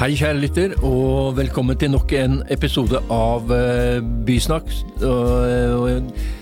[0.00, 4.70] Hei, kjære lytter, og velkommen til nok en episode av eh, Bysnakk.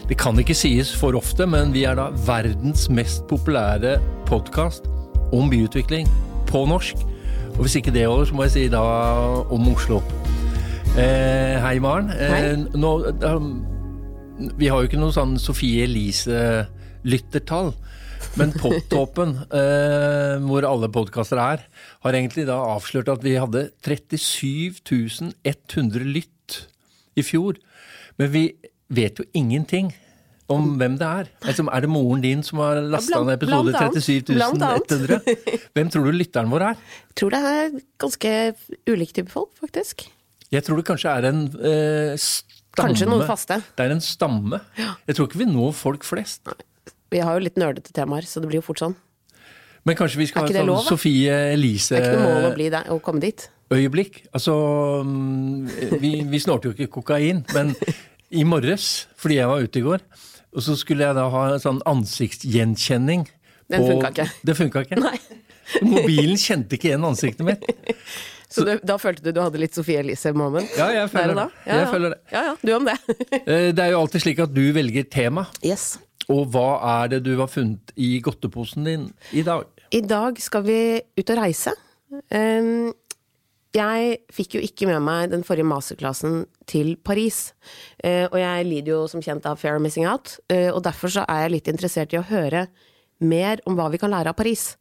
[0.07, 3.97] Det kan ikke sies for ofte, men vi er da verdens mest populære
[4.29, 4.87] podkast
[5.35, 6.07] om byutvikling
[6.47, 7.03] på norsk.
[7.57, 8.85] Og hvis ikke det holder, så må jeg si da
[9.51, 9.99] om Oslo.
[10.95, 12.15] Eh, hei, Maren.
[12.15, 12.55] Eh, Hei.
[12.79, 12.95] nå,
[14.55, 17.75] vi har jo ikke noe sånn Sofie Elise-lyttertall.
[18.39, 21.65] Men Poptoppen, eh, hvor alle podkaster er,
[22.05, 26.59] har egentlig da avslørt at vi hadde 37 100 lytt
[27.19, 27.59] i fjor.
[28.21, 28.45] Men vi
[28.95, 29.91] vet jo ingenting
[30.49, 31.33] om hvem det er.
[31.43, 35.67] Altså, er det moren din som har lasta ned episode blant 37 100?
[35.75, 36.87] Hvem tror du lytteren vår er?
[37.11, 37.75] Jeg tror det er
[38.07, 38.37] ganske
[38.89, 40.07] ulik type folk, faktisk.
[40.55, 42.55] Jeg tror det kanskje er en eh, stamme.
[42.79, 43.59] Kanskje noen faste.
[43.75, 44.63] Det er en stamme.
[44.79, 46.47] Jeg tror ikke vi når folk flest.
[47.13, 48.97] Vi har jo litt nerdete temaer, så det blir jo fort sånn.
[49.89, 52.55] Men kanskje vi skal ha et sånn Sofie Elise Det er ikke noe mål å,
[52.57, 53.47] bli der, å komme dit.
[53.73, 54.23] Øyeblikk.
[54.37, 54.55] Altså
[55.07, 55.69] mm,
[56.03, 57.73] Vi, vi snorter jo ikke kokain, men
[58.29, 60.05] i morges, fordi jeg var ute i går,
[60.53, 63.25] og så skulle jeg da ha en sånn ansiktsgjenkjenning.
[63.69, 64.27] Den funka ikke.
[64.49, 64.99] Det funka ikke.
[65.01, 65.17] Nei.
[65.85, 67.65] Mobilen kjente ikke igjen ansiktet mitt.
[68.49, 70.71] Så du, da følte du du hadde litt Sofie Elise-moment?
[70.79, 71.47] Ja, jeg føler det.
[71.69, 72.19] Jeg føler det.
[72.33, 72.95] Ja ja, du om det.
[73.45, 75.45] Eh, Det er jo alltid slik at du velger tema.
[75.61, 75.99] Yes.
[76.29, 76.69] Og hva
[77.01, 79.69] er det du har funnet i godteposen din i dag?
[79.95, 80.81] I dag skal vi
[81.17, 81.73] ut og reise.
[82.29, 82.91] Um,
[83.77, 87.53] jeg fikk jo ikke med meg den forrige masterklassen til Paris.
[88.01, 91.27] Eh, og jeg lider jo som kjent av fair missing out, eh, og derfor så
[91.29, 92.67] er jeg litt interessert i å høre
[93.21, 94.77] mer om hva vi kan lære av Paris.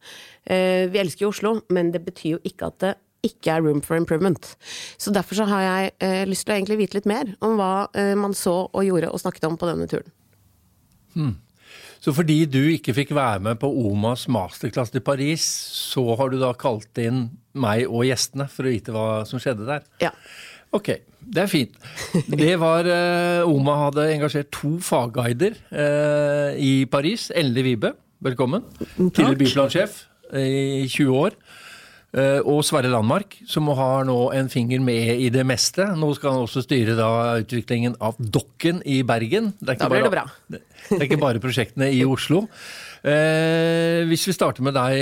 [0.46, 2.94] Eh, vi elsker jo Oslo, men det betyr jo ikke at det
[3.28, 4.54] ikke er room for improvement.
[4.96, 8.30] Så derfor så har jeg lyst til å egentlig vite litt mer om hva man
[8.30, 10.06] så og gjorde og snakket om på denne turen.
[11.98, 15.44] Så fordi du ikke fikk være med på OMAs masterclass til Paris,
[15.92, 17.26] så har du da kalt inn
[17.58, 19.86] meg og gjestene for å vite hva som skjedde der?
[20.04, 20.12] Ja.
[20.76, 21.78] Ok, det er fint.
[22.28, 27.30] Det var eh, Oma hadde engasjert to fagguider eh, i Paris.
[27.34, 27.94] Endelig Vibe,
[28.24, 28.66] velkommen.
[28.98, 30.02] Tidligere byplansjef
[30.38, 31.38] i 20 år.
[32.16, 35.84] Eh, og Sverre Landmark, som har nå en finger med i det meste.
[35.92, 37.08] Nå skal han også styre da
[37.42, 39.50] utviklingen av Dokken i Bergen.
[39.60, 40.62] Det er ikke Da blir bare- det bra.
[40.88, 42.46] Det er ikke bare prosjektene i Oslo.
[43.04, 44.96] Eh, hvis vi starter med deg,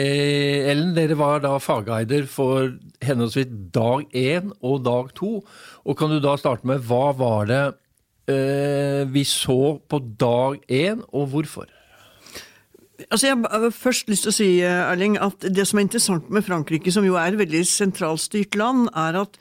[0.73, 0.95] Ellen.
[0.99, 5.45] Dere var da fagguider for henholdsvis dag én og dag to.
[5.87, 7.63] Og kan du da starte med hva var det
[8.29, 11.71] eh, vi så på dag én, og hvorfor?
[13.11, 16.47] Altså jeg har først lyst til å si Erling, at det som er interessant med
[16.47, 19.37] Frankrike, som jo er et veldig sentralstyrt land, er at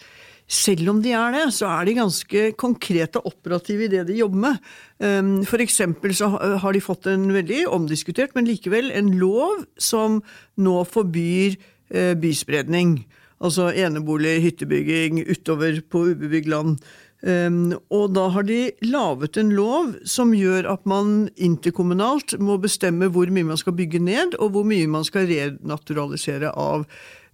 [0.46, 4.20] selv om de er det, så er de ganske konkrete og operative i det de
[4.20, 4.68] jobber med.
[5.02, 6.30] Um, For eksempel så
[6.62, 10.22] har de fått en veldig omdiskutert, men likevel en lov som
[10.58, 11.56] nå forbyr
[11.90, 13.00] eh, byspredning.
[13.42, 16.78] Altså enebolig, hyttebygging utover på ubebygd land.
[17.24, 23.08] Um, og da har de laget en lov som gjør at man interkommunalt må bestemme
[23.10, 26.84] hvor mye man skal bygge ned, og hvor mye man skal renaturalisere av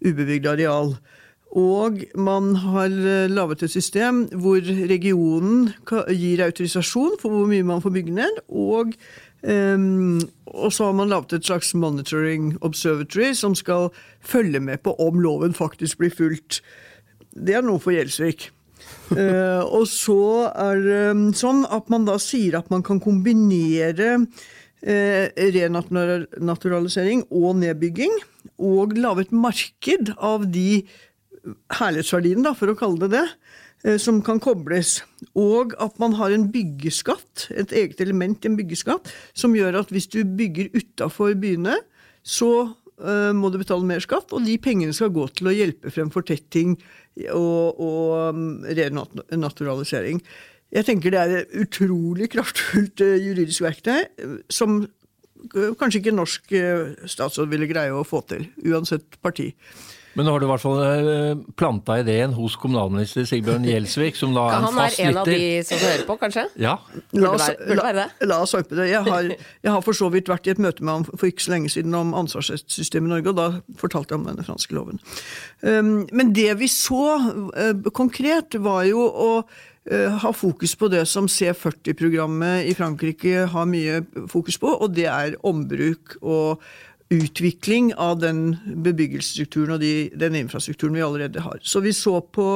[0.06, 0.94] ubebygd areal.
[1.52, 5.74] Og man har eh, laget et system hvor regionen
[6.16, 8.96] gir autorisasjon for hvor mye man får bygge ned, og,
[9.44, 13.90] um, og så har man laget et slags monitoring observatory som skal
[14.22, 16.62] følge med på om loven faktisk blir fulgt.
[17.36, 18.52] Det er noe for Gjelsvik.
[19.12, 24.14] Eh, og så er det um, sånn at man da sier at man kan kombinere
[24.22, 25.26] uh,
[25.58, 28.14] renaturalisering og nedbygging,
[28.62, 30.84] og lage et marked av de
[31.76, 33.26] herlighetsverdiene, da, for å kalle det det,
[33.90, 35.02] uh, som kan kobles.
[35.36, 39.92] Og at man har en byggeskatt, et eget element i en byggeskatt, som gjør at
[39.92, 41.82] hvis du bygger utafor byene,
[42.22, 42.81] så eh,
[43.34, 46.76] må du betale mer skatt, og de pengene skal gå til å hjelpe frem fortetting
[47.34, 50.22] og, og um, renaturalisering.
[50.72, 56.14] Jeg tenker det er et utrolig kraftfullt eh, juridisk verktøy eh, som eh, kanskje ikke
[56.16, 59.50] norsk eh, statsråd ville greie å få til, uansett parti.
[60.16, 64.34] Men nå har du i hvert fall eh, planta ideen hos kommunalminister Sigbjørn Gjelsvik, som
[64.36, 64.76] da er Kan lytter.
[64.76, 66.44] han er en av de som hører på, kanskje?
[66.60, 66.74] Ja,
[67.14, 68.08] Burde La oss, være- burde være det.
[68.26, 68.90] La, la oss håpe det.
[68.92, 69.30] Jeg har,
[69.64, 71.72] jeg har for så vidt vært i et møte med ham for ikke så lenge
[71.72, 73.48] siden om ansvarssystemet i Norge, og da
[73.80, 75.00] fortalte jeg om denne franske loven.
[75.64, 81.06] Um, men det vi så uh, konkret, var jo å uh, ha fokus på det
[81.10, 86.62] som C40-programmet i Frankrike har mye fokus på, og det er ombruk og
[87.12, 88.56] utvikling av den
[88.86, 91.60] bebyggelsestrukturen og de, den infrastrukturen vi allerede har.
[91.62, 92.48] Så vi så på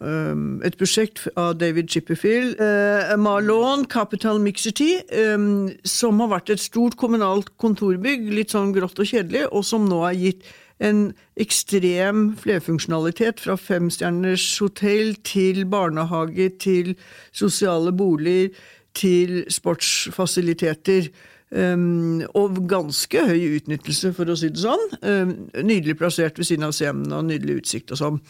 [0.00, 4.96] um, et prosjekt av David Chipperfield, uh, Marlon Capital Mixity,
[5.34, 9.88] um, som har vært et stort kommunalt kontorbygg, litt sånn grått og kjedelig, og som
[9.90, 10.48] nå har gitt
[10.82, 11.10] en
[11.40, 16.94] ekstrem flerfunksjonalitet, fra femstjerners hotell til barnehage til
[17.36, 18.50] sosiale boliger
[18.98, 21.08] til sportsfasiliteter.
[21.52, 24.84] Um, og ganske høy utnyttelse, for å si det sånn.
[25.04, 28.22] Um, nydelig plassert ved siden av scenen og nydelig utsikt og sånn.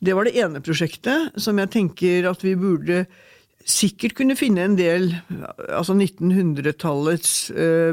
[0.00, 3.04] Det var det ene prosjektet som jeg tenker at vi burde
[3.68, 5.10] sikkert kunne finne en del
[5.68, 7.92] altså 1900-tallets uh,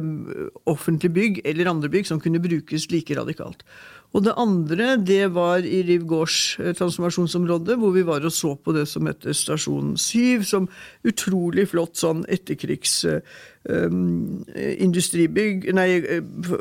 [0.71, 3.67] offentlige bygg eller andre bygg som kunne brukes like radikalt.
[4.15, 6.37] Og det andre det var i Riv Gårds
[6.79, 10.69] transformasjonsområde, hvor vi var og så på det som heter Stasjon 7, som
[11.03, 13.19] utrolig flott sånn etterkrigs um,
[13.67, 15.99] industribygg Nei,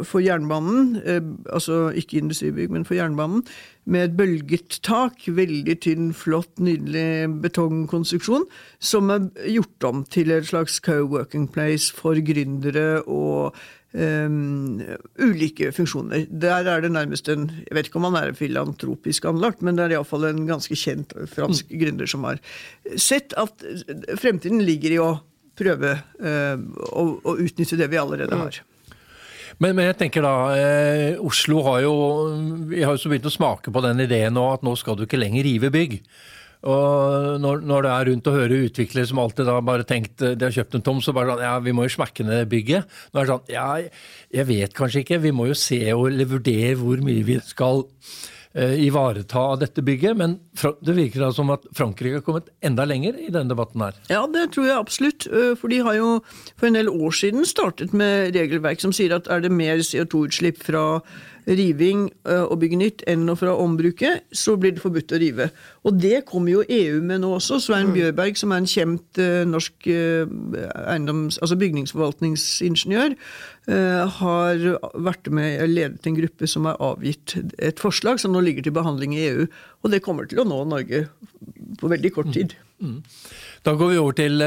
[0.03, 0.97] for jernbanen.
[1.07, 3.45] Uh, altså ikke industribygg, men for jernbanen.
[3.87, 5.23] Med et bølget tak.
[5.27, 8.49] Veldig tynn, flott, nydelig betongkonstruksjon.
[8.83, 13.55] Som er gjort om til et slags co-working place for gründere og
[13.97, 14.83] Um,
[15.23, 16.27] ulike funksjoner.
[16.29, 19.87] Der er det nærmest en Jeg vet ikke om han er filantropisk anlagt, men det
[19.87, 22.43] er iallfall en ganske kjent fransk gründer som har
[23.01, 23.65] sett at
[24.21, 25.09] fremtiden ligger i å
[25.57, 26.55] prøve eh,
[26.93, 28.63] å, å, utnytte det vi allerede har.
[29.57, 31.93] Men, men, jeg tenker da, eh, Oslo har jo
[32.69, 35.07] Vi har jo så begynt å smake på den ideen nå at nå skal du
[35.07, 36.01] ikke lenger rive bygg.
[36.67, 40.47] Og når, når det er rundt å høre utviklere som alltid da bare tenkt de
[40.49, 42.97] har kjøpt en tom, så bare sånn ja, vi må jo smekke ned bygget.
[43.13, 43.67] Nå er det sånn ja,
[44.41, 47.85] jeg vet kanskje ikke, vi må jo se og eller vurdere hvor mye vi skal
[48.57, 50.17] ivareta av dette bygget.
[50.17, 50.39] Men
[50.81, 53.97] det virker da som at Frankrike har kommet enda lenger i denne debatten her.
[54.09, 55.29] Ja, det tror jeg absolutt.
[55.29, 56.11] Eh, for de har jo
[56.57, 60.63] for en del år siden startet med regelverk som sier at er det mer CO2-utslipp
[60.65, 60.87] fra
[61.47, 65.49] riving eh, og bygge nytt enn å fra ombruke, så blir det forbudt å rive.
[65.87, 67.61] Og det kommer jo EU med nå også.
[67.63, 67.95] Svein mm.
[67.97, 73.17] Bjørberg, som er en kjent uh, norsk eiendoms, altså bygningsforvaltningsingeniør,
[73.67, 74.61] har
[75.03, 79.17] vært med ledet en gruppe som har avgitt et forslag som nå ligger til behandling
[79.17, 79.49] i EU.
[79.83, 81.09] Og det kommer til å nå Norge
[81.81, 82.55] på veldig kort tid.
[82.79, 83.01] Mm.
[83.01, 83.01] Mm.
[83.67, 84.47] Da går vi over til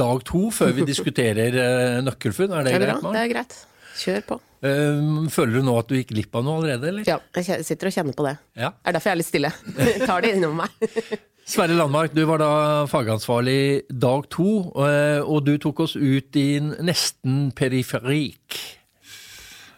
[0.00, 2.56] dag to, før vi diskuterer nøkkelfunn.
[2.56, 3.04] Er det, det greit?
[3.04, 3.60] Det er greit.
[4.00, 4.40] Kjør på.
[4.64, 6.88] Ehm, føler du nå at du gikk glipp av noe allerede?
[6.90, 7.06] eller?
[7.08, 8.34] Ja, jeg sitter og kjenner på det.
[8.56, 8.72] Ja.
[8.72, 9.52] Det er derfor jeg er litt stille.
[10.08, 10.84] tar det innom meg.
[11.54, 12.52] Sverre Landmark, du var da
[12.88, 14.48] fagansvarlig dag to,
[14.80, 18.56] eh, og du tok oss ut i nesten periferik.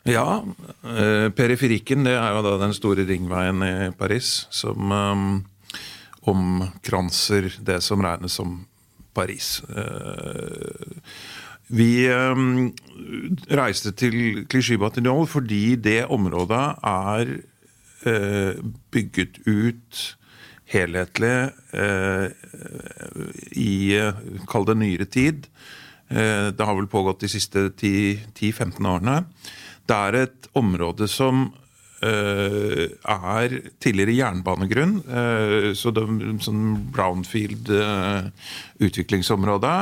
[0.07, 0.45] Ja,
[0.87, 5.25] eh, periferikken det er jo da den store ringveien i Paris som um,
[6.31, 8.61] omkranser det som regnes som
[9.17, 9.57] Paris.
[9.67, 11.03] Uh,
[11.69, 12.71] vi um,
[13.51, 17.33] reiste til Clichy-Batignolles fordi det området er
[18.07, 18.55] uh,
[18.95, 20.03] bygget ut
[20.71, 22.29] helhetlig uh,
[23.51, 23.99] i
[24.51, 25.47] Kall det nyere tid.
[26.11, 29.25] Uh, det har vel pågått de siste 10-15 årene.
[29.87, 31.66] Det er et område som Uh,
[32.07, 34.99] er tidligere jernbanegrunn.
[35.07, 36.05] Uh, så det,
[36.45, 36.65] sånn
[36.95, 38.29] brownfield uh,
[38.83, 39.73] utviklingsområde.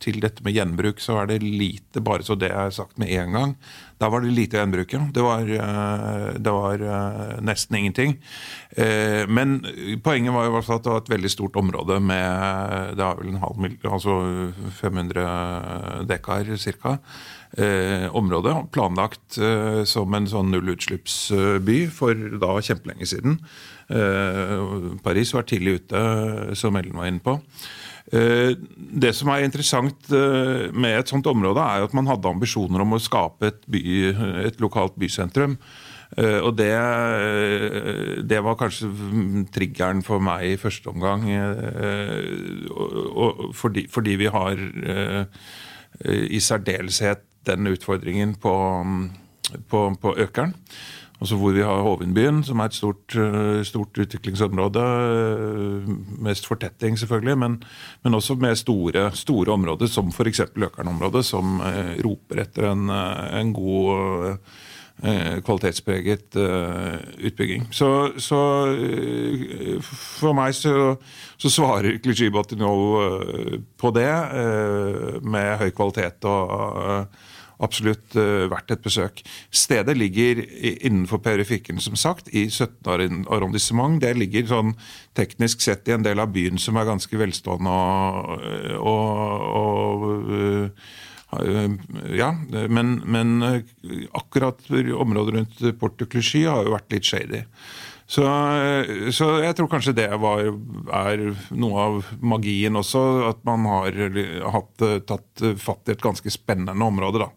[0.00, 3.34] til dette med gjenbruk så er det lite, bare så det er sagt med en
[3.36, 3.52] gang.
[4.00, 5.02] Da var det lite gjenbruk, ja.
[5.12, 5.50] Det var,
[6.40, 6.84] det var
[7.44, 8.14] nesten ingenting.
[9.28, 9.58] men
[10.00, 13.42] poenget var jo at det var et veldig stort område med Det var vel en
[13.44, 14.16] halv altså
[14.80, 16.96] 500 dekar ca
[17.58, 18.54] eh, område.
[18.74, 23.40] Planlagt eh, som en sånn nullutslippsby for da kjempelenge siden.
[23.90, 26.00] Eh, Paris var tidlig ute,
[26.58, 27.36] som Ellen var inne på.
[28.10, 28.54] Eh,
[29.02, 32.94] det som er interessant eh, med et sånt område, er at man hadde ambisjoner om
[32.96, 33.84] å skape et, by,
[34.46, 35.58] et lokalt bysentrum.
[36.10, 36.72] Og det,
[38.26, 38.88] det, var kanskje
[39.54, 41.22] triggeren for meg i første omgang.
[43.54, 44.58] Fordi, fordi, vi har
[46.10, 48.54] i særdeleshet den utfordringen på,
[49.68, 50.54] på, på Økeren.
[51.20, 54.80] Altså hvor vi har Hovinbyen, som er et stort, eh, stort utviklingsområde.
[54.80, 55.90] Eh,
[56.24, 57.62] mest fortetting, selvfølgelig, men,
[58.04, 60.40] men også med store, store områder, som f.eks.
[60.56, 64.38] Økern-området, som eh, roper etter en, en god
[65.00, 66.36] kvalitetspreget
[67.24, 67.62] utbygging.
[67.72, 68.40] Så, så
[70.20, 70.74] for meg så,
[71.40, 74.12] så svarer Clichy Batignol på det
[75.24, 77.08] med høy kvalitet og
[77.60, 79.22] absolutt uh, verdt et besøk.
[79.52, 80.40] Stedet ligger
[80.70, 83.26] innenfor perifikken, som sagt, i 17.
[83.30, 84.00] arrondissement.
[84.02, 84.74] Det ligger sånn
[85.18, 88.42] teknisk sett i en del av byen som er ganske velstående og,
[88.80, 90.90] og, og uh,
[92.10, 93.62] ja, men, men,
[94.18, 97.44] akkurat området rundt Porte Clichy har jo vært litt shady.
[98.10, 98.24] Så,
[99.14, 100.48] så, jeg tror kanskje det var,
[100.98, 101.20] er
[101.54, 103.02] noe av magien også.
[103.28, 103.94] At man har
[104.56, 107.22] hatt, tatt fatt i et ganske spennende område.
[107.22, 107.30] da.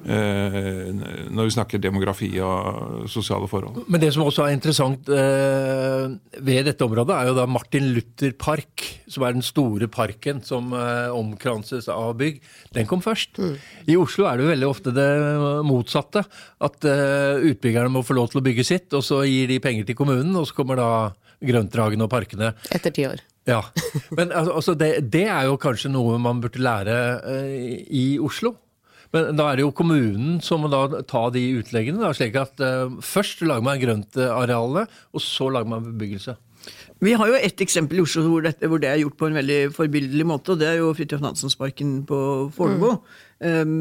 [0.00, 0.88] Eh,
[1.28, 3.82] når vi snakker demografi og sosiale forhold.
[3.90, 6.06] Men det som også er interessant eh,
[6.40, 10.72] ved dette området, er jo da Martin Luther Park, som er den store parken som
[10.76, 12.40] eh, omkranses av bygg.
[12.76, 13.36] Den kom først.
[13.36, 13.58] Mm.
[13.92, 15.10] I Oslo er det jo veldig ofte det
[15.68, 16.24] motsatte.
[16.60, 19.98] At utbyggerne må få lov til å bygge sitt, og så gir de penger til
[19.98, 20.90] kommunen, og så kommer da
[21.44, 22.54] grøntdragene og parkene.
[22.72, 23.20] Etter ti år.
[23.48, 23.62] Ja,
[24.16, 26.96] Men altså, det, det, er jo kanskje noe man burde lære
[27.88, 28.54] i Oslo.
[29.14, 32.02] Men da er det jo kommunen som må da ta de utleggene.
[32.02, 36.36] Da, slik at uh, Først lager man grøntarealene, og så lager man bebyggelse.
[37.00, 39.38] Vi har jo ett eksempel i Oslo hvor, dette, hvor, det er gjort på en
[39.38, 40.52] veldig forbilledlig måte.
[40.52, 42.20] og Det er jo Fridtjof Nansensparken på
[42.56, 42.90] Fornebu.
[42.92, 43.26] Mm.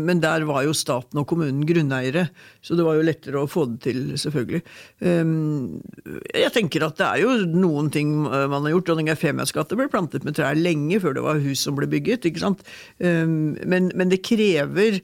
[0.07, 2.29] Men der var jo staten og kommunen grunneiere,
[2.63, 4.61] så det var jo lettere å få det til, selvfølgelig.
[5.03, 8.88] Jeg tenker at det er jo noen ting man har gjort.
[8.88, 12.29] Dronning Eufemias gate ble plantet med trær lenge før det var hus som ble bygget.
[12.29, 12.63] ikke sant?
[13.03, 15.01] Men, men det krever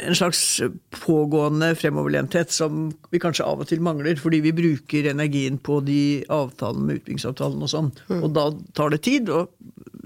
[0.00, 5.58] en slags pågående fremoverlenthet som vi kanskje av og til mangler, fordi vi bruker energien
[5.58, 7.90] på de avtalene med utbyggingsavtalen og sånn.
[8.10, 8.22] Mm.
[8.22, 9.50] Og da tar det tid, og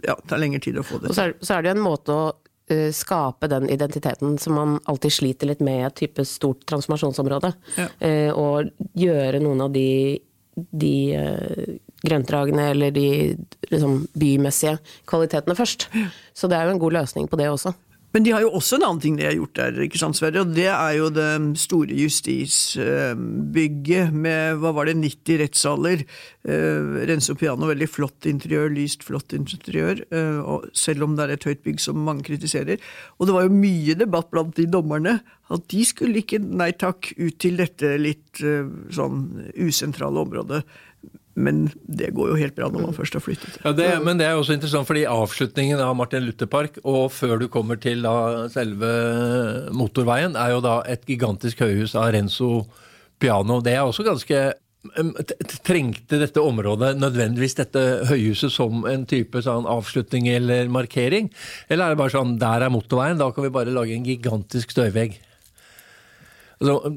[0.07, 1.15] ja, tar lengre tid å få det til.
[1.15, 4.77] Og så er, så er det en måte å uh, skape den identiteten som man
[4.91, 7.55] alltid sliter litt med i et type stort transformasjonsområde.
[7.81, 7.89] Ja.
[7.99, 9.89] Uh, og gjøre noen av de,
[10.55, 11.75] de uh,
[12.05, 13.09] grøntdragene eller de
[13.71, 15.89] liksom, bymessige kvalitetene først.
[16.37, 17.75] Så det er jo en god løsning på det også.
[18.15, 20.45] Men de har jo også en annen ting de har gjort der, ikke sant, Sverre?
[20.45, 26.05] Og det er jo det store justisbygget med hva var det, 90 rettssaler.
[26.47, 30.07] Uh, Rense og piano, veldig flott interiør, lyst, flott interiør.
[30.15, 32.79] Uh, selv om det er et høyt bygg som mange kritiserer.
[33.19, 35.19] Og det var jo mye debatt blant de dommerne
[35.53, 38.63] at de skulle ikke, nei takk, ut til dette litt uh,
[38.95, 40.63] sånn usentrale området.
[41.35, 43.59] Men det går jo helt bra når man først har flyttet.
[43.65, 47.41] Ja, det, men det er også interessant, fordi avslutningen av Martin Luther Park og før
[47.43, 48.91] du kommer til da, selve
[49.75, 52.69] motorveien, er jo da et gigantisk høyhus av Renzo
[53.19, 53.59] Piano.
[53.65, 54.45] Det er også ganske
[55.65, 61.31] Trengte dette området nødvendigvis dette høyhuset som en type sånn avslutning eller markering?
[61.71, 64.75] Eller er det bare sånn der er motorveien, da kan vi bare lage en gigantisk
[64.77, 65.17] støyvegg?
[66.61, 66.93] Altså,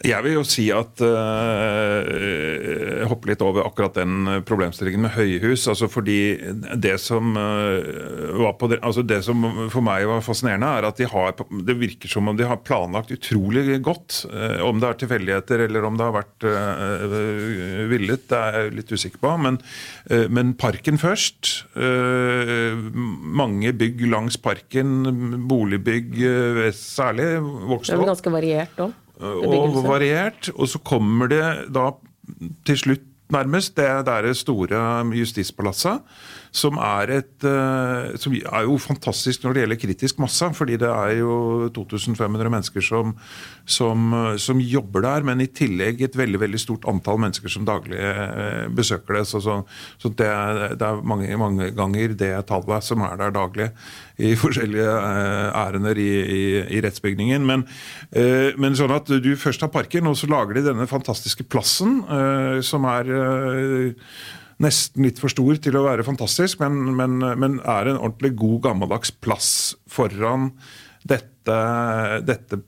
[0.00, 5.66] jeg vil jo si at uh, Jeg hopper litt over akkurat den problemstillingen med høyhus.
[5.68, 6.38] altså fordi
[6.80, 11.00] Det som uh, var på det, altså det som for meg var fascinerende, er at
[11.00, 11.34] de har,
[11.66, 14.22] det virker som om de har planlagt utrolig godt.
[14.32, 16.48] Uh, om det er tilfeldigheter eller om det har vært
[17.90, 19.34] villet, det er jeg litt usikker på.
[19.40, 19.58] Men,
[20.32, 21.66] men parken først.
[21.74, 26.16] mange bygg langs parken, boligbygg
[26.76, 28.00] særlig, vokste opp.
[28.00, 28.96] Det er ganske variert òg?
[29.20, 30.50] Og variert.
[30.56, 31.90] Og så kommer det da
[32.66, 33.76] til slutt nærmest.
[33.76, 34.82] Det der store
[35.16, 36.00] justispalasset
[36.50, 40.48] som er, et, eh, som er jo fantastisk når det gjelder kritisk masse.
[40.56, 43.14] Fordi det er jo 2500 mennesker som,
[43.64, 48.00] som, som, jobber der, men i tillegg et veldig veldig stort antall mennesker som daglig
[48.02, 49.24] eh, besøker det.
[49.30, 49.60] Så, så,
[50.02, 50.30] så det,
[50.80, 53.70] det, er mange, mange ganger det tallet som er der daglig
[54.20, 56.42] i forskjellige eh, ærender i, i,
[56.76, 57.46] i rettsbygningen.
[57.46, 57.64] Men,
[58.60, 62.00] men, sånn at du først har parken, og så lager de denne fantastiske plassen
[62.66, 63.08] som er
[64.60, 68.58] nesten litt for stor til å være fantastisk, men, men, men er en ordentlig god,
[68.68, 69.50] gammeldags plass
[69.90, 70.50] foran
[71.08, 71.58] dette,
[72.28, 72.60] dette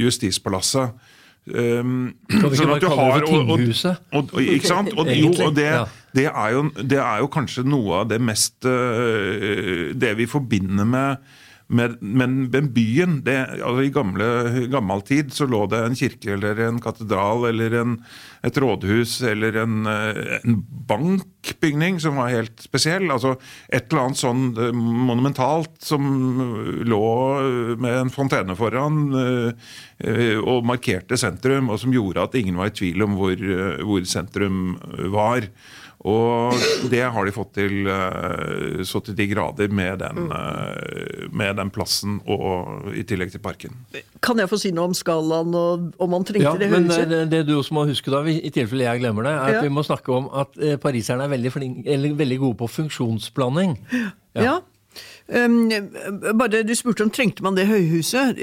[0.00, 1.16] justispalasset.
[1.50, 4.02] Um, kan du ikke sånn bare kalle det for tinghuset?
[4.12, 4.90] Og, og, ikke sant?
[4.92, 5.70] Og, jo, og det,
[6.14, 10.86] det, er jo, det, er jo, kanskje noe av det mest uh, Det vi forbinder
[10.86, 11.32] med
[11.70, 14.26] men, men byen det, altså I gamle,
[14.72, 17.92] gammel tid så lå det en kirke eller en katedral eller en,
[18.46, 20.58] et rådhus eller en, eh, en,
[20.90, 23.06] bankbygning som var helt spesiell.
[23.10, 23.36] altså
[23.68, 26.10] Et eller annet sånn eh, monumentalt som
[26.90, 27.04] lå
[27.78, 32.78] med en fontene foran eh, og markerte sentrum, og som gjorde at ingen var i
[32.80, 33.46] tvil om hvor,
[33.84, 34.74] hvor sentrum
[35.12, 35.46] var.
[36.08, 36.56] Og
[36.88, 41.72] det har de fått til uh, så til de grader med den, uh, med den,
[41.74, 43.76] plassen og i tillegg til parken.
[44.24, 47.04] Kan jeg få si noe om skalaen og om man trengte ja, det huset?
[47.04, 49.58] Men det, det du også må huske, da, i tilfelle jeg glemmer det, er at
[49.58, 49.66] ja.
[49.66, 51.84] vi må snakke om at pariserne er veldig, flink,
[52.16, 53.76] veldig, gode på funksjonsblanding.
[53.92, 54.44] Ja.
[54.46, 54.56] ja.
[55.30, 55.70] Um,
[56.34, 58.40] bare Du spurte om trengte man det høyhuset.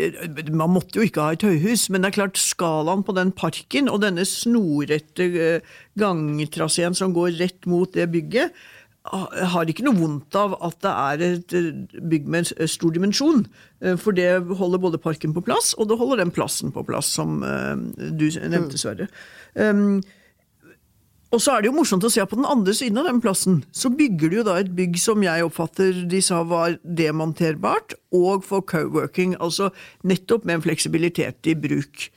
[0.55, 3.91] Man måtte jo ikke ha et høyhus, men det er klart skalaen på den parken
[3.91, 8.55] og denne snorrette uh, gangtraseen som går rett mot det bygget,
[9.07, 11.53] har ikke noe vondt av at det er et
[12.11, 13.45] bygg med en stor dimensjon.
[14.01, 17.39] For det holder både parken på plass, og det holder den plassen på plass, som
[17.39, 19.07] du nevnte, Sverre.
[19.55, 20.01] Um,
[21.27, 23.19] og så er det jo morsomt å se at på den andre siden av den
[23.23, 27.97] plassen, så bygger du jo da et bygg som jeg oppfatter de sa var demonterbart,
[28.15, 29.73] og for co-working, altså
[30.07, 32.07] nettopp med en fleksibilitet i bruk.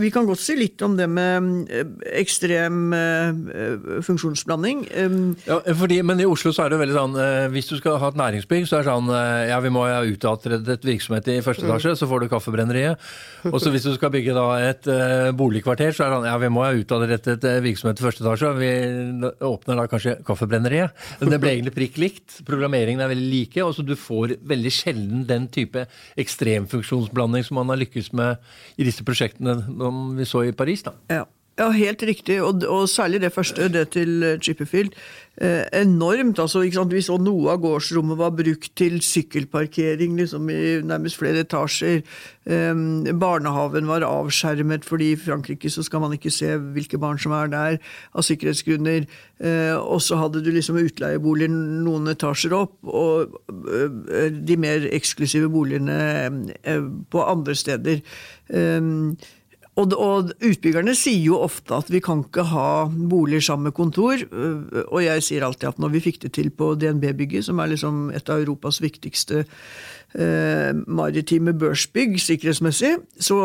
[0.00, 4.86] Vi kan godt si litt om det med eh, ekstrem uh, funksjonsblanding.
[4.96, 7.18] Um, ja, fordi, men i Oslo så er det veldig sånn
[7.52, 9.10] Hvis du skal ha et næringsbygg, så er det sånn
[9.50, 11.98] Ja, vi må ha utadrettet virksomhet i første etasje, mm.
[12.00, 13.10] så får du Kaffebrenneriet.
[13.50, 14.88] Og så hvis du skal bygge da et
[15.36, 18.52] boligkvarter, så er det sånn Ja, vi må ha utadrettet virksomhet i første etasje.
[18.58, 18.72] Vi
[19.44, 20.96] åpner da kanskje Kaffebrenneriet.
[21.20, 22.40] Men det ble egentlig prikk likt.
[22.48, 23.66] Programmeringen er veldig like.
[23.66, 25.84] og så Du får veldig sjelden den type
[26.22, 28.40] ekstremfunksjonsblanding som man har lykkes med
[28.80, 30.86] i disse prosjektene som vi så i Paris.
[30.88, 30.96] da.
[31.10, 31.24] Ja.
[31.60, 34.94] Ja, helt riktig, og, og, særlig det første, det til eh, Chipperfield.
[35.36, 36.38] Eh, enormt.
[36.38, 36.94] altså, ikke sant?
[36.96, 42.00] Vi så noe av gårdsrommet var brukt til sykkelparkering liksom i nærmest flere etasjer.
[42.48, 42.72] Eh,
[43.20, 47.52] barnehaven var avskjermet, fordi i Frankrike så skal man ikke se hvilke barn som er
[47.52, 47.76] der,
[48.16, 49.04] av sikkerhetsgrunner.
[49.44, 53.36] Eh, og så hadde du liksom utleieboliger noen etasjer opp, og
[53.68, 56.00] eh, de mer eksklusive boligene
[56.64, 58.00] eh, på andre steder.
[58.48, 59.30] Eh,
[59.80, 64.20] og, og, utbyggerne sier jo ofte at vi kan ikke ha boliger sammen med kontor.
[64.20, 67.72] Øh, og jeg sier alltid at når vi fikk det til på DNB-bygget, som er
[67.72, 69.40] liksom et av Europas viktigste
[70.12, 73.38] eh, maritime børsbygg sikkerhetsmessig, så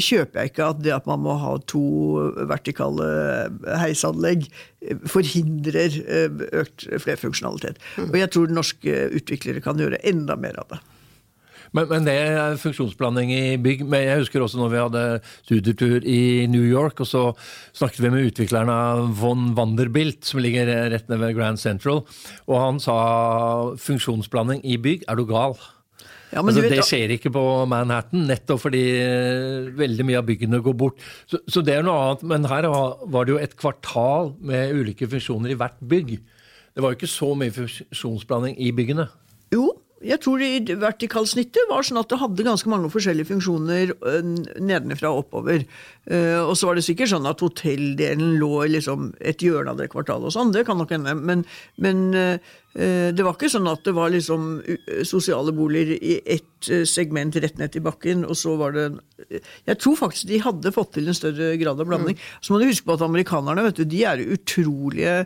[0.00, 1.84] kjøper jeg ikke at det at man må ha to
[2.48, 3.10] vertikale
[3.82, 4.48] heisanlegg,
[5.12, 5.98] forhindrer
[6.56, 7.76] økt flerfunksjonalitet.
[8.08, 10.80] Og jeg tror norske utviklere kan gjøre enda mer av det.
[11.76, 13.84] Men, men, det er funksjonsblanding i bygg.
[13.86, 15.04] Men jeg husker også når vi hadde
[15.38, 17.24] studietur i New York, og så
[17.76, 22.04] snakket vi med utvikleren av von Wanderbilt, som ligger rett nede ved Grand Central,
[22.46, 22.96] og han sa
[23.80, 25.58] funksjonsblanding i bygg, er du gal?
[26.30, 30.60] Ja, altså, vet, det skjer ikke på Manhattan, nettopp fordi eh, veldig mye av byggene
[30.62, 31.00] går bort.
[31.26, 32.22] Så, så, det er noe annet.
[32.30, 36.14] Men her var det jo et kvartal med ulike funksjoner i hvert bygg.
[36.70, 39.08] Det var jo ikke så mye funksjonsblanding i byggene.
[39.50, 40.40] Jo, jeg tror
[40.80, 43.92] vertikalsnittet var sånn at det hadde ganske mange forskjellige funksjoner
[44.56, 45.66] nedenfra og oppover.
[46.46, 49.90] Og så var det sikkert sånn at hotelldelen lå i liksom et hjørne av det
[49.92, 50.54] kvartalet og sånn.
[50.56, 51.12] Det kan nok hende.
[51.20, 51.44] Men,
[51.84, 52.00] men
[52.72, 54.48] det var ikke sånn at det var liksom
[55.04, 58.88] sosiale boliger i ett segment rett ned til bakken, og så var det
[59.68, 62.16] Jeg tror faktisk de hadde fått til en større grad av blanding.
[62.16, 62.36] Mm.
[62.40, 65.16] Så må du huske på at amerikanerne, vet du, de er utrolige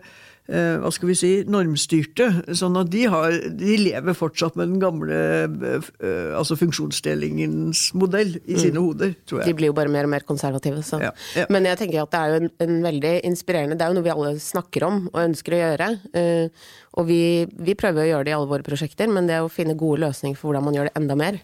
[0.45, 2.27] hva skal vi si, normstyrte.
[2.57, 8.59] Sånn at de, har, de lever fortsatt med den gamle eh, altså funksjonsdelingens modell i
[8.59, 8.83] sine mm.
[8.83, 9.49] hoder, tror jeg.
[9.49, 11.01] De blir jo bare mer og mer konservative, så.
[11.01, 11.49] Ja, ja.
[11.53, 14.05] Men jeg tenker at det er jo en, en, veldig inspirerende Det er jo noe
[14.05, 15.91] vi alle snakker om og ønsker å gjøre.
[16.13, 19.51] Uh, og vi, vi, prøver å gjøre det i alle våre prosjekter, men det å
[19.53, 21.41] finne gode løsninger for hvordan man gjør det enda mer,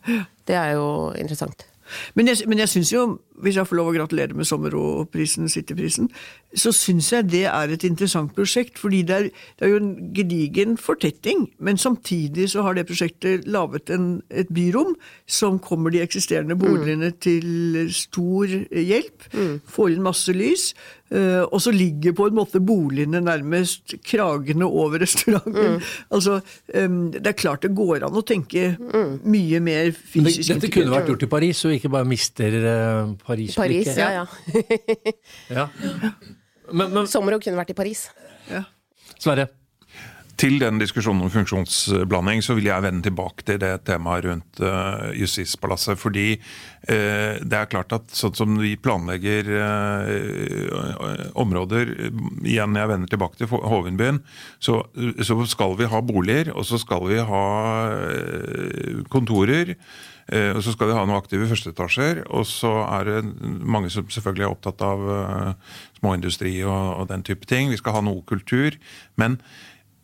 [0.46, 0.86] det er jo
[1.18, 1.69] interessant.
[2.14, 3.04] Men jeg, men jeg syns jo,
[3.40, 6.10] hvis jeg får lov å gratulere med Sommerå-prisen, Cityprisen,
[6.56, 8.78] så syns jeg det er et interessant prosjekt.
[8.80, 13.48] Fordi det er, det er, jo en gedigen fortetting, men samtidig så har det prosjektet
[13.48, 14.94] laget en, et byrom
[15.30, 17.18] som kommer de eksisterende boligene mm.
[17.22, 19.30] til stor hjelp.
[19.32, 19.54] Mm.
[19.68, 20.70] Får inn masse lys.
[21.10, 25.78] Uh, og så ligger på en måte boligene nærmest kragende over restauranten.
[25.80, 25.88] Mm.
[26.14, 26.40] Altså,
[26.74, 29.16] um, Det er klart det går an å tenke mm.
[29.26, 30.52] mye mer fysisk.
[30.52, 33.58] Dette kunne vært gjort i Paris, og ikke bare mister uh, Paris-blikket.
[33.58, 35.66] Paris, ja, ja.
[35.66, 35.66] ja.
[36.70, 37.06] Men, men...
[37.10, 38.04] Sommerog kunne vært i Paris.
[38.46, 38.60] Ja.
[39.18, 39.48] Sverre?
[40.40, 45.10] Til den diskusjonen om funksjonsblanding så vil jeg vende tilbake til det temaet rundt uh,
[45.12, 46.00] Justispalasset.
[46.00, 53.10] Fordi uh, det er klart at sånn som vi planlegger uh, områder Igjen, jeg vender
[53.10, 54.22] tilbake til Hovenbyen.
[54.64, 54.80] Så,
[55.20, 57.44] så skal vi ha boliger, og så skal vi ha
[59.12, 59.76] kontorer.
[60.30, 62.20] Og Så skal vi ha noen aktive førsteetasjer.
[62.30, 63.22] Og så er det
[63.66, 65.00] mange som selvfølgelig er opptatt av
[65.98, 67.72] småindustri og, og, den type ting.
[67.72, 68.76] Vi skal ha noe kultur.
[69.18, 69.40] Men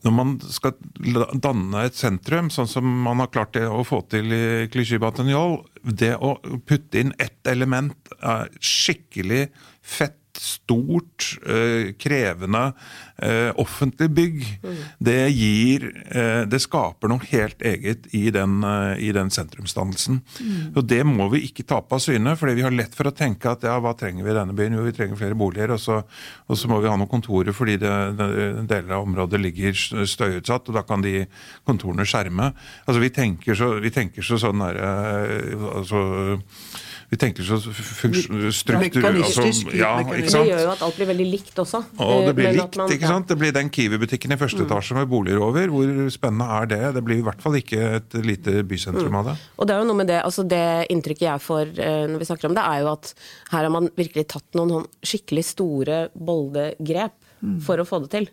[0.06, 0.76] når man skal
[1.42, 5.58] danne et sentrum, sånn som man har klart det å få til i Clichy Batagnol,
[5.82, 6.36] det å
[6.68, 9.48] putte inn ett element er skikkelig
[9.82, 12.72] fett stort, eh, krevende
[13.16, 14.76] eh, offentlig bygg, mm.
[14.98, 18.60] det gir eh, Det skaper noe helt eget i den,
[18.98, 20.20] i den sentrumsdannelsen.
[20.40, 20.76] Mm.
[20.76, 23.50] Og det må vi ikke tape av syne, fordi vi har lett for å tenke
[23.50, 24.78] at ja, hva trenger vi i denne byen?
[24.78, 26.00] Jo, vi trenger flere boliger, og så,
[26.46, 28.28] og så må vi ha noen kontorer fordi det, det,
[28.68, 31.24] deler av området ligger støyutsatt, og da kan de
[31.66, 32.52] kontorene skjerme.
[32.84, 34.90] Altså, vi tenker så, vi tenker så sånn derre
[35.76, 36.02] altså,
[37.10, 39.02] vi tenker så struktur...
[39.02, 40.46] Mekanistisk, ja, ikke sant?
[40.46, 41.80] Det gjør jo at alt blir veldig likt også.
[42.02, 43.28] Og det Eh, blir likt, man- ikke sant?
[43.28, 45.68] Det blir den Kiwi-butikken i første etasje med boliger over.
[45.70, 46.80] Hvor spennende er det?
[46.94, 49.36] Det blir i hvert fall ikke et lite bysentrum av det.
[49.58, 52.28] Og det er jo noe med det, altså det inntrykket jeg får eh, når vi
[52.30, 53.14] snakker om det, er jo at
[53.52, 57.12] her har man virkelig tatt noen sånn skikkelig store, bolde grep.
[57.62, 58.24] For å få det til.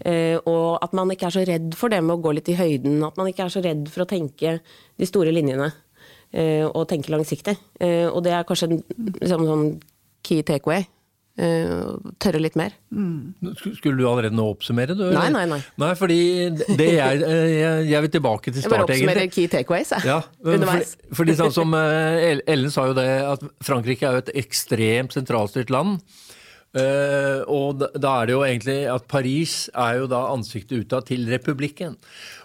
[0.00, 2.54] Eh, og at man ikke er så redd for det med å gå litt i
[2.56, 2.96] høyden.
[3.06, 4.56] At man ikke er så redd for å tenke
[4.98, 5.68] de store linjene.
[6.34, 7.56] Eh, og tenke langsiktig.
[7.80, 8.82] Eh, og det er kanskje en
[9.20, 9.66] liksom, sånn
[10.26, 10.86] key takeaway.
[11.36, 12.72] Eh, tørre litt mer.
[12.88, 13.34] Mm.
[13.60, 14.94] Skulle du allerede nå oppsummere?
[14.96, 15.04] Du.
[15.12, 15.58] Nei, nei, nei.
[15.82, 16.16] Nei, fordi
[16.78, 19.10] det jeg, eh, jeg, jeg vil tilbake til start Jeg bare egentlig.
[19.10, 20.08] oppsummerer key takeaways, jeg.
[20.08, 20.22] Ja,
[20.54, 20.94] Underveis.
[20.96, 25.16] fordi, fordi sånn som eh, Ellen sa jo det, at Frankrike er jo et ekstremt
[25.16, 26.00] sentralstyrt land.
[26.76, 31.06] Eh, og da, da er det jo egentlig at Paris er jo da ansiktet utad
[31.08, 31.94] til republikken.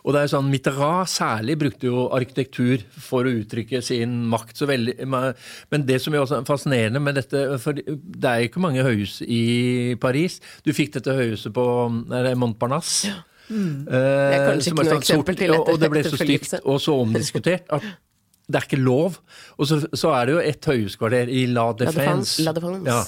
[0.05, 4.55] Og det er jo sånn, Mitterrand særlig brukte jo arkitektur for å uttrykke sin makt.
[4.61, 8.63] så veldig, Men det som er også fascinerende med dette for Det er jo ikke
[8.63, 10.39] mange høyhus i Paris.
[10.63, 11.65] Du fikk dette høyhuset på
[12.11, 13.11] er det Montparnasse.
[13.51, 16.53] Det er kanskje ikke noe sånn eksempel sort, til og, og det ble så stygt
[16.61, 17.83] og så omdiskutert at
[18.51, 19.21] det er ikke lov.
[19.57, 22.83] Og så, så er det jo et høyhuskvarter i La Défense, La Defense.
[22.87, 23.01] Ja,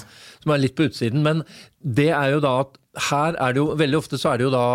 [0.43, 1.23] som er litt på utsiden.
[1.25, 1.43] Men
[1.83, 2.79] det er jo da at
[3.09, 4.65] her er det jo veldig ofte så er det jo da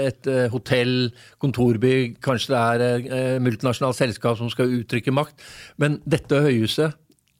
[0.00, 1.10] et eh, hotell,
[1.42, 5.44] kontorbygg, kanskje det er eh, multinasjonalt selskap som skal uttrykke makt.
[5.76, 6.96] Men dette høyhuset,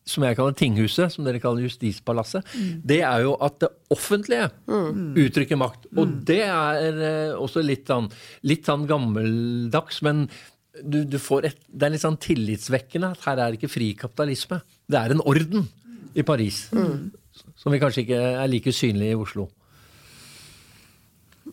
[0.09, 2.45] som jeg kaller tinghuset, som dere kaller justispalasset,
[2.85, 5.89] det er jo at det offentlige uttrykker makt.
[5.97, 8.09] Og det er eh, også litt sånn,
[8.49, 10.27] litt sånn gammeldags, men
[10.83, 13.93] du, du får et, det er litt sånn tillitsvekkende at her er det ikke fri
[13.99, 14.61] kapitalisme.
[14.89, 15.69] Det er en orden
[16.19, 16.67] i Paris.
[17.59, 19.49] Som vi kanskje ikke er like synlig i Oslo.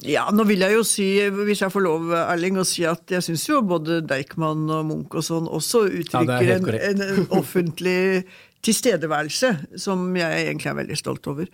[0.04, 1.06] Ja, nå vil jeg jo si,
[1.48, 5.16] hvis jeg får lov, Erling, å si at jeg syns jo både Deichman og Munch
[5.16, 8.26] og sånn også uttrykker ja, en, en, en offentlig
[8.66, 11.50] tilstedeværelse som jeg egentlig er veldig stolt over.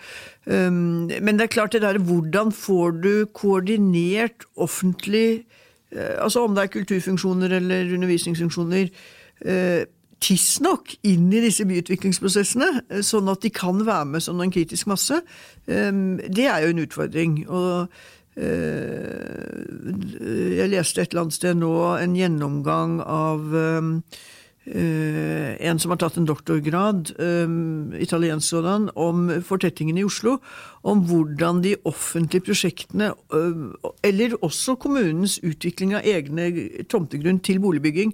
[0.45, 5.43] Um, men det er klart det der, hvordan får du koordinert offentlig
[5.91, 8.87] Altså om det er kulturfunksjoner eller undervisningsfunksjoner
[9.45, 9.83] eh,
[10.21, 14.87] tidsnok inn i disse byutviklingsprosessene, eh, sånn at de kan være med som en kritisk
[14.91, 15.21] masse,
[15.67, 15.91] eh,
[16.29, 17.49] det er jo en utfordring.
[17.49, 17.87] Og
[18.37, 19.57] eh,
[20.59, 25.97] jeg leste et eller annet sted nå en gjennomgang av eh, eh, en som har
[25.97, 30.37] tatt en doktorgrad, eh, italiensk sådan, om fortettingen i Oslo.
[30.83, 38.13] Om hvordan de offentlige prosjektene, eh, eller også kommunens utvikling av egne tomtegrunn til boligbygging,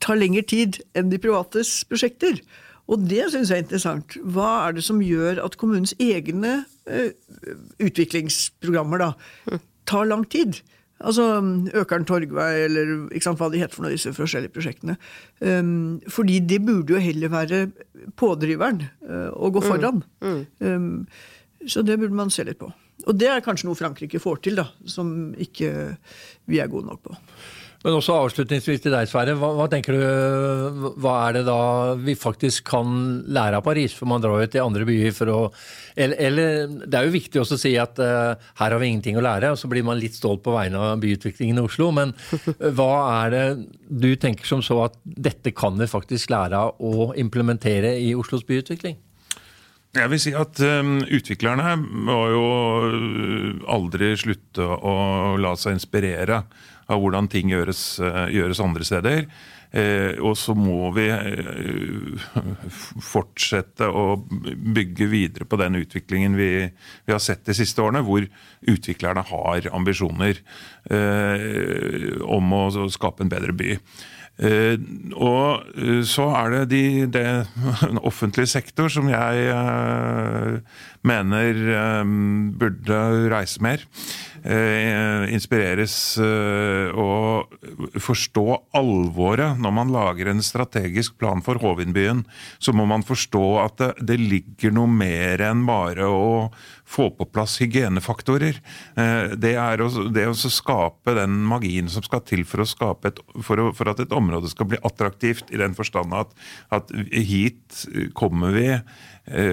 [0.00, 2.40] tar lengre tid enn de privates prosjekter.
[2.88, 4.16] Og det syns jeg er interessant.
[4.24, 7.12] Hva er det som gjør at kommunens egne eh,
[7.78, 9.12] utviklingsprogrammer da,
[9.84, 10.62] tar lang tid?
[11.00, 11.24] Altså
[11.80, 14.98] Økern Torgvei, eller ikke sant, hva de heter for noe, disse forskjellige prosjektene.
[15.40, 17.60] Um, fordi det burde jo heller være
[18.20, 20.02] pådriveren uh, å gå foran.
[20.20, 21.06] Um,
[21.64, 22.68] så det burde man se litt på.
[23.08, 25.72] Og det er kanskje noe Frankrike får til, da, som ikke
[26.50, 27.16] vi er gode nok på.
[27.80, 29.32] Men også avslutningsvis til deg, Sverre.
[29.40, 31.60] Hva, hva tenker du, hva er det da
[31.96, 32.90] vi faktisk kan
[33.24, 33.94] lære av Paris?
[33.96, 35.38] For man drar jo til andre byer for å
[35.96, 39.16] Eller, eller det er jo viktig også å si at uh, her har vi ingenting
[39.18, 41.88] å lære, og så blir man litt stolt på vegne av byutviklingen i Oslo.
[41.96, 42.92] Men uh, hva
[43.24, 43.44] er det
[43.88, 48.44] du tenker som så at dette kan vi faktisk lære av å implementere i Oslos
[48.48, 49.00] byutvikling?
[49.96, 52.44] Jeg vil si at um, utviklerne må jo
[53.72, 54.92] aldri slutte å
[55.40, 56.44] la seg inspirere
[56.90, 59.24] av hvordan ting gjøres, uh, gjøres andre steder.
[59.70, 62.22] Eh, og så må vi eh,
[63.06, 66.50] fortsette å bygge videre på den utviklingen vi,
[67.06, 68.26] vi har sett de siste årene, hvor
[68.66, 70.42] utviklerne har ambisjoner
[70.90, 73.76] eh, om å, skape en bedre by.
[74.40, 74.74] Eh,
[75.14, 77.26] og eh, så er det de, det
[78.10, 82.14] offentlige sektor som jeg eh, mener eh,
[82.58, 83.00] burde
[83.30, 83.86] reise mer.
[84.40, 87.52] Eh, inspireres eh, og
[88.00, 88.44] forstå
[88.78, 92.22] alvoret når man lager en strategisk plan for Hovindbyen.
[92.56, 96.48] Så må man forstå at det, det ligger noe mer enn bare å
[96.88, 98.62] få på plass hygienefaktorer.
[98.96, 103.22] Eh, Det er å, det å skape den magien som skal til for, skape et,
[103.44, 106.32] for, å, for at et område skal bli attraktivt, i den forstand at,
[106.72, 107.84] at hit
[108.16, 108.70] kommer vi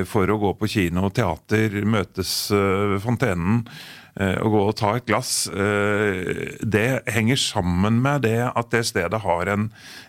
[0.10, 3.66] for å gå på kino teater, møtes ved fontenen
[4.18, 9.22] å gå og ta et glass, eh, det henger sammen med det at det stedet
[9.22, 9.68] har en,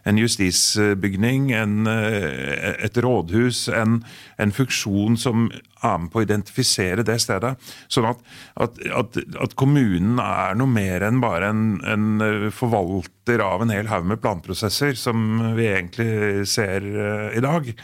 [0.08, 4.00] en justisbygning, en, eh, et rådhus, en,
[4.40, 5.48] en funksjon som
[5.84, 7.54] er med på å identifisere det stedet.
[7.92, 8.24] Sånn at,
[8.56, 12.18] at, at, at kommunen er noe mer enn bare en,
[12.54, 17.74] forvalter av en hel haug med planprosesser, som vi egentlig ser eh, i dag.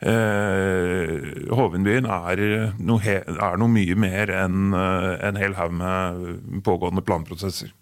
[0.00, 2.42] Eh, Hovindbyen er
[2.78, 7.72] noe, he, er noe mye mer enn eh, en hel haug med pågående planprosesser.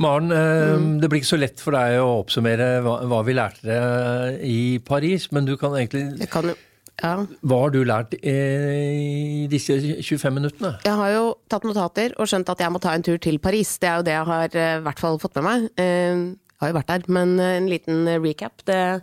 [0.00, 3.66] Maren, eh, det blir ikke så lett for deg å oppsummere hva, hva vi lærte
[3.68, 6.52] deg i Paris, men du kan egentlig kan
[7.00, 7.14] ja.
[7.48, 9.72] Hva har du lært eh, i disse
[10.04, 10.74] 25 minuttene?
[10.84, 13.70] Jeg har jo tatt notater og skjønt at jeg må ta en tur til Paris.
[13.80, 15.64] Det er jo det jeg har eh, i hvert fall fått med meg.
[15.80, 16.20] Eh,
[16.60, 18.60] Jeg har jo vært der, men eh, en liten recap.
[18.68, 19.00] Det eh,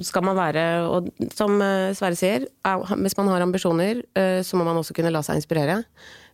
[0.00, 4.56] skal man være Og som eh, Sverre sier, er- hvis man har ambisjoner, eh, så
[4.56, 5.82] må man også kunne la seg inspirere.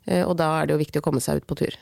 [0.07, 1.75] Eh, Og da er det jo viktig å komme seg ut på tur.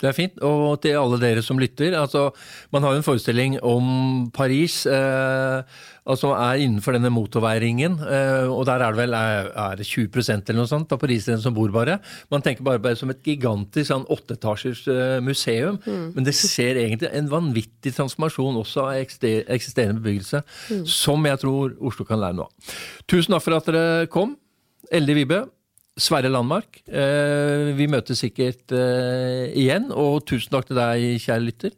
[0.00, 0.38] Det er fint.
[0.46, 1.94] Og til alle dere som lytter.
[1.98, 2.30] altså
[2.72, 5.60] Man har jo en forestilling om Paris eh,
[6.08, 7.98] altså er innenfor denne motorveiringen.
[8.00, 11.40] Eh, og der er det vel er, er det 20% eller noe sånt av parisere
[11.42, 11.98] som bor bare.
[12.32, 15.80] Man tenker bare på det som et gigantisk sånn åtteetasjers eh, museum.
[16.16, 20.42] Men det ser egentlig en vanvittig transformasjon også av eksisterende bebyggelse.
[20.88, 22.76] Som jeg tror Oslo kan lære noe av.
[23.10, 24.36] Tusen takk for at dere kom.
[24.90, 25.44] Elde Vibe.
[26.00, 29.90] Sverre Landmark, eh, vi møtes sikkert eh, igjen.
[29.92, 31.74] Og tusen takk til deg, kjære lytter,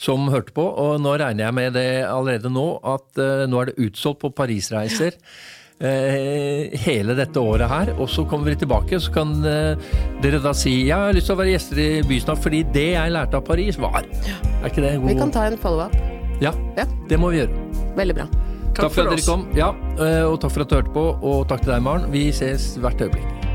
[0.00, 0.64] som hørte på.
[0.64, 4.32] Og nå regner jeg med det allerede nå, at eh, nå er det utsolgt på
[4.42, 5.18] Parisreiser.
[5.80, 8.98] Hele dette året her, og så kommer vi tilbake.
[9.00, 12.42] Så kan dere da si ja, jeg har lyst til å være gjester i Bysnakk,
[12.44, 15.46] fordi det jeg lærte av Paris, var Er ikke det en god Vi kan ta
[15.48, 15.96] en follow-up.
[16.44, 16.84] Ja, Ja.
[17.08, 17.64] det må vi gjøre.
[17.96, 18.28] Veldig bra.
[18.76, 19.46] Takk, for for at dere kom.
[19.56, 19.72] Ja,
[20.28, 22.10] og takk for at du hørte på, og takk til deg, Maren.
[22.12, 23.49] Vi ses hvert øyeblikk.